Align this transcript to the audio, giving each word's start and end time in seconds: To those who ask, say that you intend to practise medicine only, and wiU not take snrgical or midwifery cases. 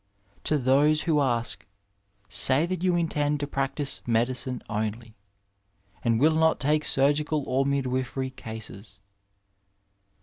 To 0.45 0.57
those 0.57 1.03
who 1.03 1.21
ask, 1.21 1.63
say 2.27 2.65
that 2.65 2.81
you 2.81 2.95
intend 2.95 3.39
to 3.39 3.45
practise 3.45 4.01
medicine 4.07 4.63
only, 4.67 5.13
and 6.03 6.19
wiU 6.19 6.33
not 6.33 6.59
take 6.59 6.81
snrgical 6.83 7.43
or 7.45 7.67
midwifery 7.67 8.31
cases. 8.31 8.99